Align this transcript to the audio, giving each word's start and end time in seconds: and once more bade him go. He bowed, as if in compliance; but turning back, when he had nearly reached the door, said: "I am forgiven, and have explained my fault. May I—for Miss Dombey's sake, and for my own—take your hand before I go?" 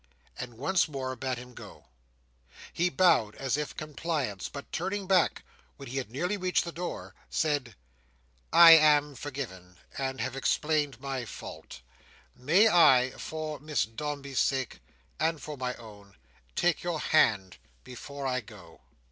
and 0.39 0.55
once 0.57 0.87
more 0.87 1.15
bade 1.15 1.37
him 1.37 1.53
go. 1.53 1.85
He 2.73 2.89
bowed, 2.89 3.35
as 3.35 3.55
if 3.55 3.73
in 3.73 3.77
compliance; 3.77 4.49
but 4.49 4.71
turning 4.71 5.05
back, 5.05 5.43
when 5.77 5.89
he 5.89 5.97
had 5.97 6.09
nearly 6.09 6.37
reached 6.37 6.65
the 6.65 6.71
door, 6.71 7.13
said: 7.29 7.75
"I 8.51 8.71
am 8.71 9.13
forgiven, 9.13 9.77
and 9.99 10.19
have 10.19 10.35
explained 10.35 10.99
my 10.99 11.25
fault. 11.25 11.81
May 12.35 12.67
I—for 12.67 13.59
Miss 13.59 13.85
Dombey's 13.85 14.39
sake, 14.39 14.79
and 15.19 15.39
for 15.39 15.55
my 15.55 15.75
own—take 15.75 16.81
your 16.81 16.99
hand 16.99 17.57
before 17.83 18.25
I 18.25 18.39
go?" 18.41 18.81